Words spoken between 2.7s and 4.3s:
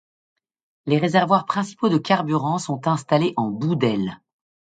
installés en bout d'aile.